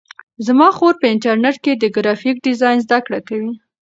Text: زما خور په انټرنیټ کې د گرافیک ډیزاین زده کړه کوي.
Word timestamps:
زما 0.45 0.67
خور 0.77 0.93
په 1.01 1.05
انټرنیټ 1.13 1.55
کې 1.63 1.73
د 1.75 1.83
گرافیک 1.95 2.35
ډیزاین 2.45 2.77
زده 2.85 2.99
کړه 3.05 3.19
کوي. 3.27 3.51